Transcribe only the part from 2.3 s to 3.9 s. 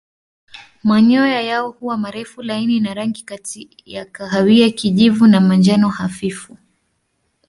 laini na rangi kati